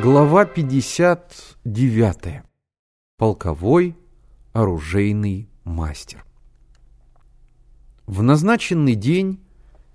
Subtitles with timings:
[0.00, 2.42] Глава 59.
[3.16, 3.96] Полковой
[4.52, 6.24] оружейный мастер.
[8.06, 9.40] В назначенный день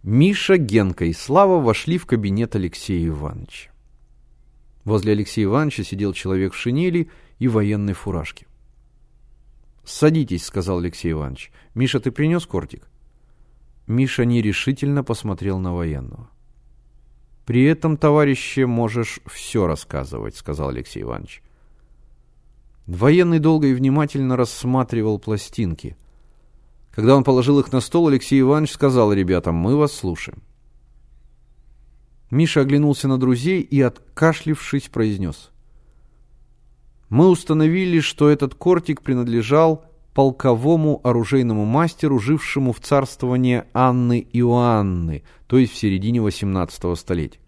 [0.03, 3.71] Миша, Генка и Слава вошли в кабинет Алексея Ивановича.
[4.83, 8.45] Возле Алексея Ивановича сидел человек в шинели и военной фуражке.
[9.85, 11.49] «Садитесь»,— сказал Алексей Иванович.
[11.75, 12.89] «Миша, ты принес кортик?»
[13.87, 16.29] Миша нерешительно посмотрел на военного.
[17.45, 21.43] «При этом, товарище, можешь все рассказывать»,— сказал Алексей Иванович.
[22.87, 25.97] Военный долго и внимательно рассматривал пластинки.
[26.91, 30.41] Когда он положил их на стол, Алексей Иванович сказал ребятам, «Мы вас слушаем».
[32.29, 35.51] Миша оглянулся на друзей и, откашлившись, произнес.
[37.09, 45.57] «Мы установили, что этот кортик принадлежал полковому оружейному мастеру, жившему в царствование Анны Иоанны, то
[45.57, 47.39] есть в середине XVIII столетия.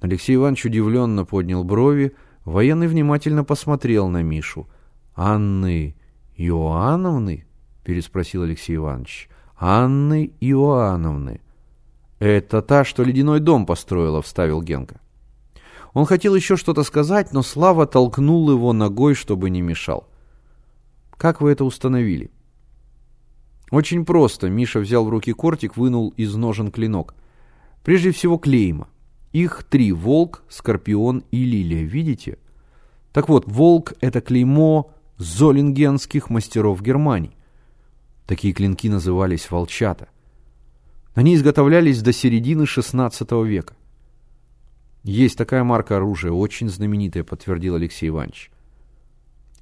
[0.00, 4.68] Алексей Иванович удивленно поднял брови, военный внимательно посмотрел на Мишу.
[5.14, 5.94] «Анны
[6.36, 7.46] Иоанновны?»–
[7.84, 9.28] переспросил Алексей Иванович.
[9.58, 11.40] «Анны Иоанновны».
[12.18, 15.00] «Это та, что ледяной дом построила»,– вставил Генка.
[15.92, 20.08] Он хотел еще что-то сказать, но Слава толкнул его ногой, чтобы не мешал.
[21.22, 22.32] Как вы это установили?
[23.70, 24.50] Очень просто.
[24.50, 27.14] Миша взял в руки кортик, вынул из ножен клинок.
[27.84, 28.88] Прежде всего клейма.
[29.30, 31.84] Их три– волк, скорпион и лилия.
[31.84, 32.38] Видите?
[33.12, 37.36] Так вот, волк– это клеймо золингенских мастеров Германии.
[38.26, 40.08] Такие клинки назывались волчата.
[41.14, 43.76] Они изготовлялись до середины XVI века.
[45.04, 48.50] Есть такая марка оружия, очень знаменитая, подтвердил Алексей Иванович.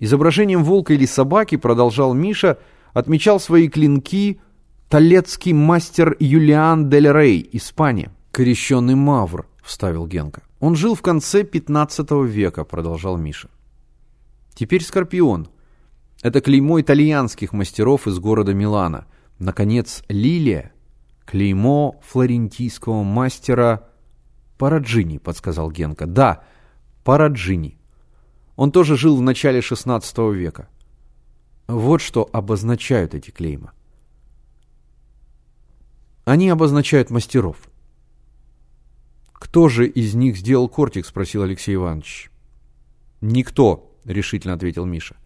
[0.00, 2.58] Изображением волка или собаки, продолжал Миша,
[2.94, 4.40] отмечал свои клинки
[4.88, 8.10] талецкий мастер Юлиан Дель Рей, Испания.
[8.32, 10.42] Крещенный Мавр, вставил Генка.
[10.58, 13.50] Он жил в конце 15 века, продолжал Миша.
[14.54, 15.48] Теперь Скорпион.
[16.22, 19.06] Это клеймо итальянских мастеров из города Милана.
[19.38, 20.72] Наконец, Лилия.
[21.26, 23.88] Клеймо флорентийского мастера
[24.58, 26.06] Параджини, подсказал Генка.
[26.06, 26.42] Да,
[27.04, 27.79] Параджини.
[28.60, 30.68] Он тоже жил в начале XVI века.
[31.66, 33.72] Вот что обозначают эти клейма.
[36.26, 37.56] Они обозначают мастеров.
[39.32, 42.30] «Кто же из них сделал кортик?»– спросил Алексей Иванович.
[43.22, 45.16] «Никто»,– решительно ответил Миша.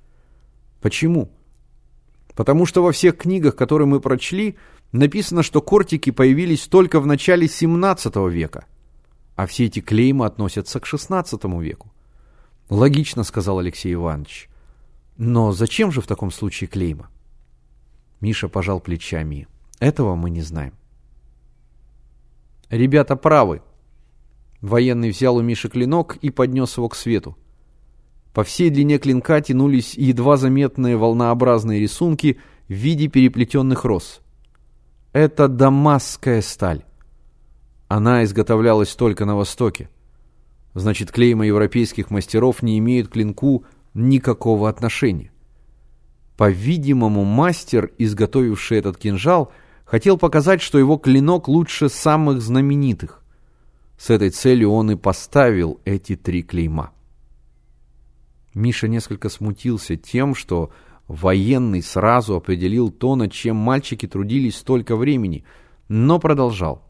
[0.80, 1.32] «Почему?»
[2.36, 4.56] «Потому что во всех книгах, которые мы прочли,
[4.92, 8.66] написано, что кортики появились только в начале XVII века,
[9.34, 11.93] а все эти клеймы относятся к XVI веку.
[12.70, 14.48] Логично, сказал Алексей Иванович.
[15.16, 17.10] Но зачем же в таком случае клейма?
[18.20, 19.46] Миша пожал плечами.
[19.80, 20.74] Этого мы не знаем.
[22.70, 23.62] Ребята правы.
[24.60, 27.36] Военный взял у Миши клинок и поднес его к свету.
[28.32, 34.20] По всей длине клинка тянулись едва заметные волнообразные рисунки в виде переплетенных роз.
[35.12, 36.84] Это дамасская сталь.
[37.86, 39.88] Она изготовлялась только на Востоке.
[40.74, 43.64] Значит, клейма европейских мастеров не имеют к клинку
[43.94, 45.30] никакого отношения.
[46.36, 49.52] По-видимому, мастер, изготовивший этот кинжал,
[49.84, 53.22] хотел показать, что его клинок лучше самых знаменитых.
[53.96, 56.90] С этой целью он и поставил эти три клейма.
[58.52, 60.72] Миша несколько смутился тем, что
[61.06, 65.44] военный сразу определил то, над чем мальчики трудились столько времени,
[65.88, 66.83] но продолжал.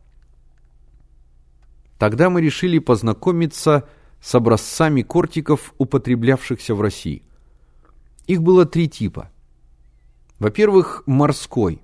[1.98, 3.88] Тогда мы решили познакомиться
[4.20, 7.22] с образцами кортиков, употреблявшихся в России.
[8.26, 9.30] Их было три типа.
[10.38, 11.80] Во-первых, морской,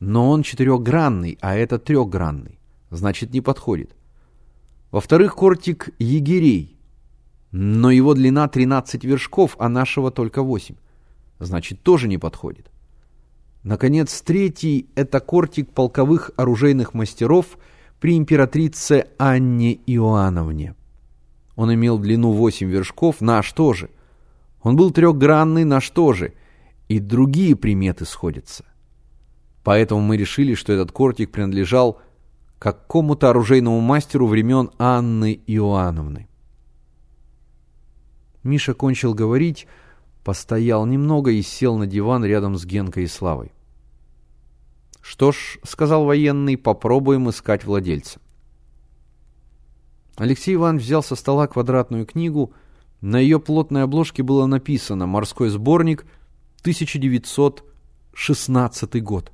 [0.00, 2.58] но он четырехгранный, а это трехгранный,
[2.90, 3.94] значит не подходит.
[4.90, 6.78] Во-вторых, кортик егерей,
[7.50, 10.76] но его длина 13 вершков, а нашего только 8,
[11.40, 12.70] значит тоже не подходит.
[13.62, 17.58] Наконец, третий– это кортик полковых оружейных мастеров–
[18.00, 20.74] при императрице Анне Иоанновне.
[21.56, 23.90] Он имел длину 8 вершков, наш тоже.
[24.62, 26.34] Он был трехгранный, наш тоже.
[26.88, 28.64] И другие приметы сходятся.
[29.62, 32.00] Поэтому мы решили, что этот кортик принадлежал
[32.58, 36.28] какому-то оружейному мастеру времен Анны Иоанновны.
[38.42, 39.66] Миша кончил говорить,
[40.22, 43.52] постоял немного и сел на диван рядом с Генкой и Славой.
[45.04, 48.20] «Что ж»,— сказал военный,— «попробуем искать владельца».
[50.16, 52.54] Алексей Иван взял со стола квадратную книгу.
[53.02, 56.06] На ее плотной обложке было написано «Морской сборник,
[56.62, 59.30] 1916 год».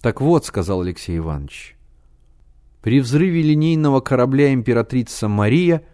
[0.00, 1.76] «Так вот»,— сказал Алексей Иванович,—
[2.80, 5.84] «при взрыве линейного корабля императрица Мария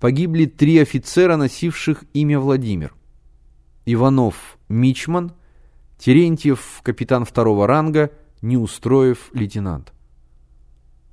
[0.00, 2.96] погибли три офицера, носивших имя Владимир.
[3.84, 5.34] Иванов– мичман,
[5.98, 8.10] Терентьев– капитан второго ранга,
[8.42, 9.92] Неустроев– лейтенант.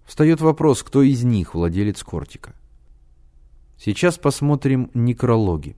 [0.06, 2.53] Встает вопрос, кто из них владелец кортика.
[3.77, 5.75] Сейчас посмотрим некрологи.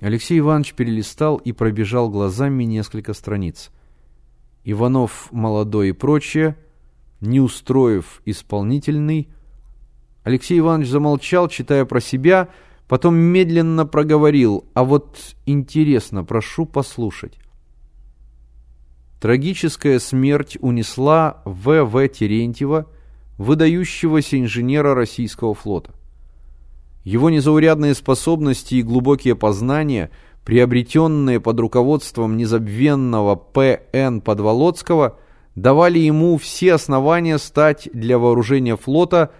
[0.00, 3.70] Алексей Иванович перелистал и пробежал глазами несколько страниц.
[4.64, 6.56] Иванов молодой и прочее,
[7.20, 9.28] Неустроев исполнительный.
[10.22, 12.48] Алексей Иванович замолчал, читая про себя,
[12.88, 17.38] потом медленно проговорил, а вот интересно, прошу послушать.
[19.20, 22.08] Трагическая смерть унесла В.В.
[22.08, 22.86] Терентьева,
[23.36, 25.92] выдающегося инженера российского флота.
[27.04, 30.10] Его незаурядные способности и глубокие познания,
[30.44, 34.20] приобретенные под руководством незабвенного П.Н.
[34.20, 35.18] Подволоцкого,
[35.54, 39.32] давали ему все основания стать для вооружения флота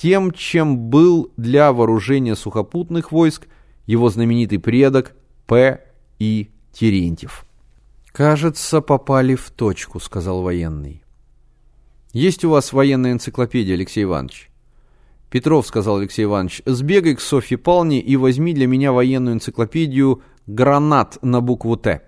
[0.00, 3.48] тем, чем был для вооружения сухопутных войск
[3.86, 5.14] его знаменитый предок
[5.46, 5.84] П.
[6.18, 6.50] И.
[6.72, 7.44] Терентьев.
[8.12, 11.02] «Кажется, попали в точку»,— сказал военный.
[12.12, 14.50] «Есть у вас военная энциклопедия, Алексей Иванович?»
[15.28, 21.18] «Петров»,— сказал Алексей Иванович,— «сбегай к Софье Палне и возьми для меня военную энциклопедию «Гранат»
[21.22, 22.02] на букву «Т».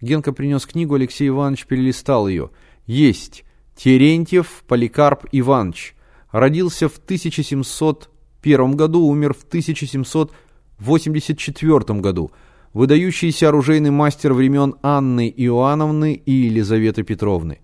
[0.00, 2.50] Генка принес книгу, Алексей Иванович перелистал ее.
[2.86, 3.44] «Есть.
[3.76, 5.94] Терентьев Поликарп Иванович.
[6.32, 12.32] Родился в 1701 году, умер в 1784 году
[12.72, 17.58] выдающийся оружейный мастер времен Анны Иоанновны и Елизаветы Петровны.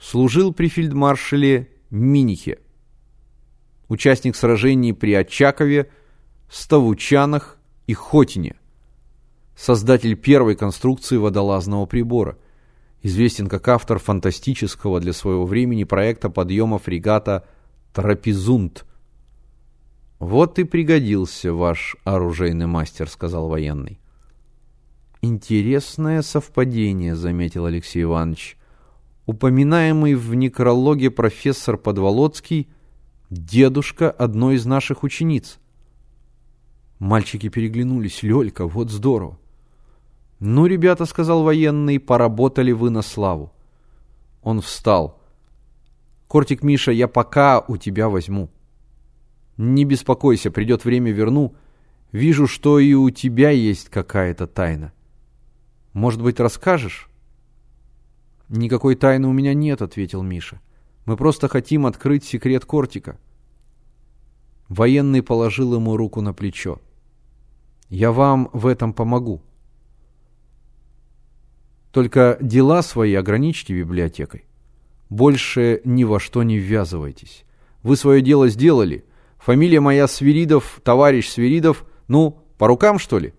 [0.00, 2.60] Служил при фельдмаршале Минихе.
[3.88, 5.90] Участник сражений при Очакове,
[6.50, 8.56] Ставучанах и Хотине.
[9.56, 12.36] Создатель первой конструкции водолазного прибора.
[13.02, 17.46] Известен как автор фантастического для своего времени проекта подъема фрегата
[17.98, 18.86] «Трапезунт».
[20.20, 23.98] «Вот и пригодился ваш оружейный мастер»,— сказал военный.
[25.20, 28.56] «Интересное совпадение»,— заметил Алексей Иванович.
[29.26, 32.68] «Упоминаемый в некрологе профессор Подволоцкий—
[33.30, 35.58] дедушка одной из наших учениц».
[37.00, 38.22] Мальчики переглянулись.
[38.22, 39.40] «Лёлька, вот здорово!»
[40.38, 43.52] «Ну, ребята»,— сказал военный,— «поработали вы на славу».
[44.44, 45.17] Он встал.
[46.28, 48.50] «Кортик, Миша, я пока у тебя возьму».
[49.56, 51.54] «Не беспокойся, придет время, верну.
[52.12, 54.92] Вижу, что и у тебя есть какая-то тайна».
[55.92, 57.08] Может быть, расскажешь?»
[58.48, 60.60] «Никакой тайны у меня нет»,— ответил Миша.
[61.06, 63.18] «Мы просто хотим открыть секрет Кортика».
[64.68, 66.80] Военный положил ему руку на плечо.
[67.88, 69.42] «Я вам в этом помогу.
[71.90, 74.44] Только дела свои ограничьте библиотекой.
[75.10, 77.44] Больше ни во что не ввязывайтесь.
[77.82, 79.04] Вы свое дело сделали.
[79.38, 81.84] Фамилия моя Свиридов, товарищ Свиридов.
[82.08, 83.32] Ну, по рукам, что ли?»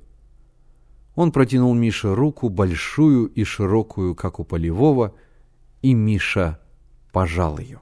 [1.16, 5.14] Он протянул Мише руку, большую и широкую, как у полевого,
[5.82, 6.60] и Миша
[7.12, 7.82] пожал ее.